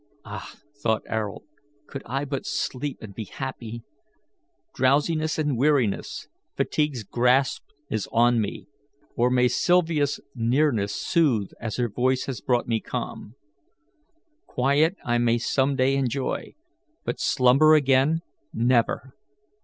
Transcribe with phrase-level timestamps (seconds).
[0.25, 1.43] "Ah," thought Ayrault,
[1.85, 3.83] "could I but sleep and be happy!
[4.73, 6.27] Drowsiness and weariness,
[6.57, 8.65] fatigue's grasp is on me;
[9.15, 13.35] or may Sylvia's nearness soothe, as her voice has brought me calm!
[14.47, 16.55] Quiet I may some day enjoy,
[17.05, 18.21] but slumber again,
[18.51, 19.13] never!